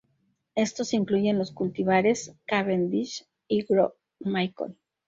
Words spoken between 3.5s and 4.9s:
'Gros Michel'.